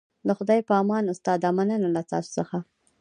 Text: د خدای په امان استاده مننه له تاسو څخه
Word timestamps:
د 0.27 0.29
خدای 0.37 0.59
په 0.67 0.73
امان 0.81 1.03
استاده 1.13 1.49
مننه 1.57 1.87
له 1.95 2.01
تاسو 2.11 2.29
څخه 2.37 2.57